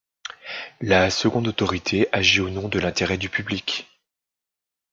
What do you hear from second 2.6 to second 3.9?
de l’intérêt du public.